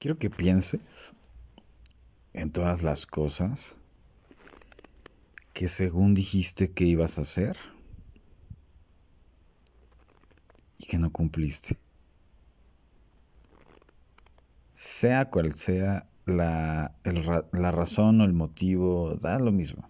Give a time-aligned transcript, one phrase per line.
[0.00, 1.12] quiero que pienses
[2.32, 3.76] en todas las cosas
[5.52, 7.58] que según dijiste que ibas a hacer
[10.78, 11.76] y que no cumpliste.
[14.72, 19.86] Sea cual sea la, la razón o el motivo, da lo mismo.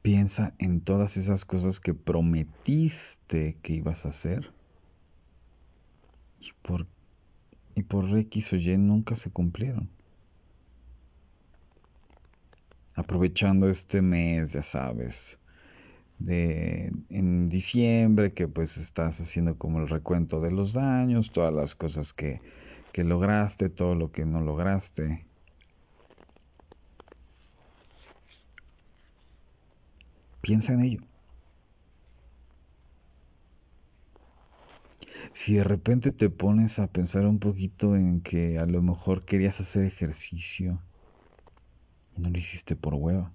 [0.00, 4.50] Piensa en todas esas cosas que prometiste que ibas a hacer
[6.40, 6.86] y por,
[7.74, 9.88] y por X o Y nunca se cumplieron.
[12.94, 15.38] Aprovechando este mes, ya sabes,
[16.18, 21.74] de en diciembre que pues estás haciendo como el recuento de los daños, todas las
[21.74, 22.40] cosas que,
[22.92, 25.24] que lograste, todo lo que no lograste.
[30.42, 31.11] Piensa en ello.
[35.32, 39.60] Si de repente te pones a pensar un poquito en que a lo mejor querías
[39.60, 40.78] hacer ejercicio
[42.14, 43.32] y no lo hiciste por hueva.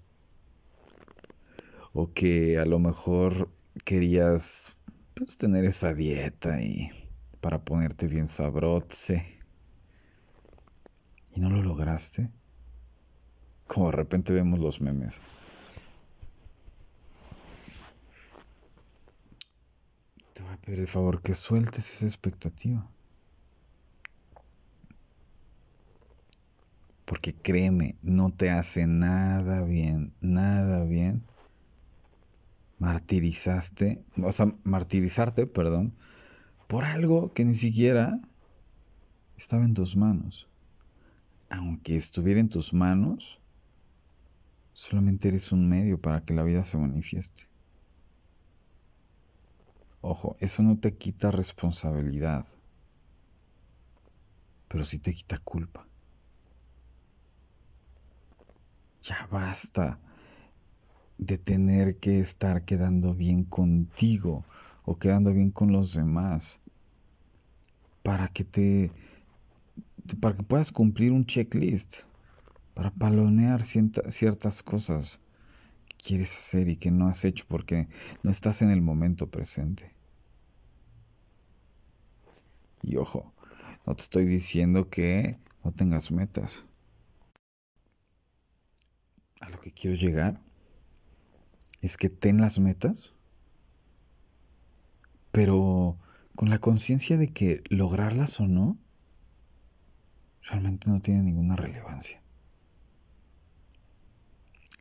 [1.94, 3.50] O que a lo mejor
[3.84, 4.78] querías
[5.16, 6.92] pues, tener esa dieta y
[7.42, 9.42] para ponerte bien sabrote
[11.34, 12.30] y no lo lograste.
[13.66, 15.20] Como de repente vemos los memes.
[20.68, 22.86] Pedir el favor que sueltes esa expectativa.
[27.06, 31.24] Porque créeme, no te hace nada bien, nada bien
[32.80, 35.94] martirizaste, o sea, martirizarte, perdón,
[36.68, 38.20] por algo que ni siquiera
[39.38, 40.50] estaba en tus manos.
[41.50, 43.40] Aunque estuviera en tus manos,
[44.74, 47.48] solamente eres un medio para que la vida se manifieste.
[50.02, 52.46] Ojo, eso no te quita responsabilidad,
[54.68, 55.88] pero sí te quita culpa.
[59.02, 60.00] Ya basta
[61.18, 64.46] de tener que estar quedando bien contigo
[64.86, 66.60] o quedando bien con los demás
[68.04, 68.92] para que te
[70.22, 72.04] para que puedas cumplir un checklist
[72.74, 75.20] para palonear ciertas cosas
[75.98, 77.88] quieres hacer y que no has hecho porque
[78.24, 79.94] no estás en el momento presente.
[82.82, 83.34] Y ojo,
[83.86, 86.64] no te estoy diciendo que no tengas metas.
[89.40, 90.42] A lo que quiero llegar
[91.82, 93.14] es que ten las metas,
[95.32, 95.98] pero
[96.36, 98.78] con la conciencia de que lograrlas o no,
[100.44, 102.22] realmente no tiene ninguna relevancia.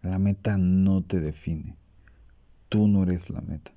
[0.07, 1.77] La meta no te define.
[2.69, 3.77] Tú no eres la meta.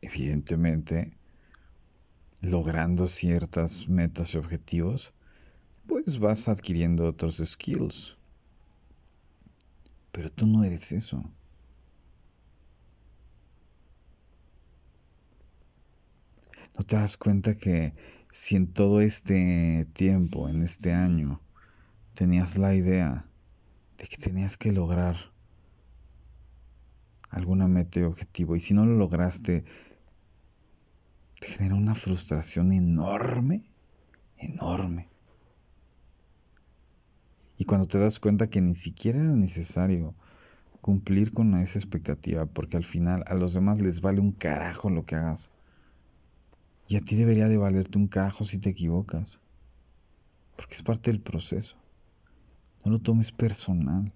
[0.00, 1.16] evidentemente,
[2.40, 5.12] logrando ciertas metas y objetivos,
[5.86, 8.16] pues vas adquiriendo otros skills.
[10.12, 11.22] Pero tú no eres eso.
[16.78, 17.92] ¿No te das cuenta que
[18.30, 21.40] si en todo este tiempo, en este año,
[22.18, 23.24] tenías la idea
[23.96, 25.14] de que tenías que lograr
[27.30, 29.64] alguna meta y objetivo y si no lo lograste,
[31.38, 33.62] te genera una frustración enorme,
[34.36, 35.06] enorme.
[37.56, 40.16] Y cuando te das cuenta que ni siquiera era necesario
[40.80, 45.06] cumplir con esa expectativa, porque al final a los demás les vale un carajo lo
[45.06, 45.52] que hagas.
[46.88, 49.38] Y a ti debería de valerte un carajo si te equivocas,
[50.56, 51.76] porque es parte del proceso.
[52.84, 54.12] No lo tomes personal.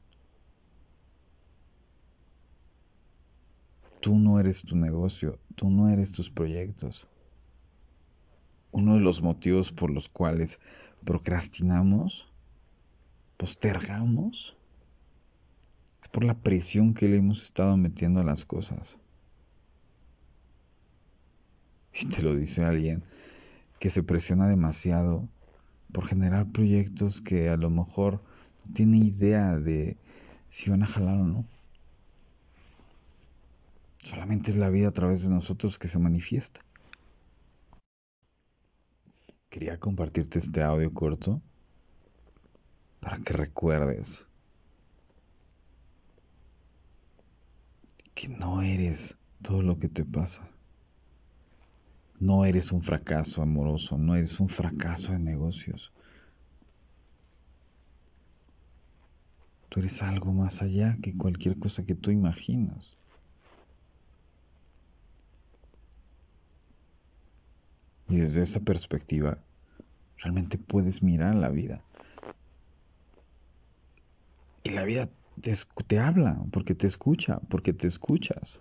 [4.01, 7.07] Tú no eres tu negocio, tú no eres tus proyectos
[8.73, 10.59] uno de los motivos por los cuales
[11.05, 12.27] procrastinamos,
[13.37, 14.57] postergamos,
[16.03, 18.99] es por la presión que le hemos estado metiendo a las cosas.
[21.95, 23.03] Y te lo dice alguien
[23.79, 25.29] que se presiona demasiado
[25.93, 28.23] por generar proyectos que a lo mejor
[28.73, 29.97] tiene idea de
[30.49, 31.47] si van a jalar o no.
[33.99, 36.61] Solamente es la vida a través de nosotros que se manifiesta.
[39.49, 41.41] Quería compartirte este audio corto
[43.01, 44.27] para que recuerdes
[48.15, 50.49] que no eres todo lo que te pasa.
[52.19, 55.93] No eres un fracaso amoroso, no eres un fracaso en negocios.
[59.73, 62.99] Tú eres algo más allá que cualquier cosa que tú imaginas.
[68.07, 69.39] Y desde esa perspectiva,
[70.19, 71.83] realmente puedes mirar la vida.
[74.63, 75.09] Y la vida
[75.41, 78.61] te, habla, porque te escucha, porque te escuchas.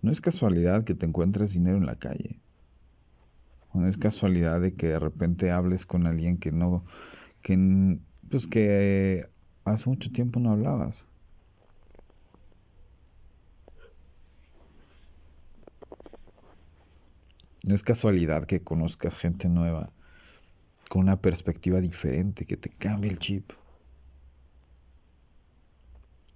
[0.00, 2.38] No es casualidad que te encuentres dinero en la calle.
[3.72, 6.84] No es casualidad de que de repente hables con alguien que no,
[7.42, 7.98] que,
[8.30, 9.28] pues que
[9.64, 11.06] hace mucho tiempo no hablabas.
[17.66, 19.90] No es casualidad que conozcas gente nueva
[20.90, 23.52] con una perspectiva diferente que te cambie el chip.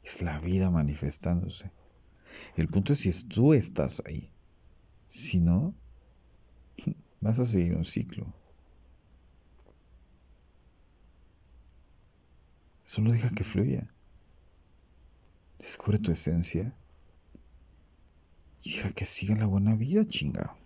[0.03, 1.71] Es la vida manifestándose.
[2.57, 4.31] El punto es si tú estás ahí.
[5.07, 5.75] Si no,
[7.21, 8.33] vas a seguir un ciclo.
[12.89, 13.87] Solo deja que fluya.
[15.59, 16.75] Descubre tu esencia.
[18.65, 20.57] Y deja que siga la buena vida, chingado.